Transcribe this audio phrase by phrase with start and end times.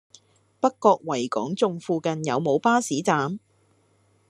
[0.59, 3.37] 北角維港頌附近有無巴士站？